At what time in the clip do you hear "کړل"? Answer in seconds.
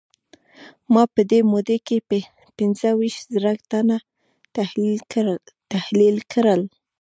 6.35-6.61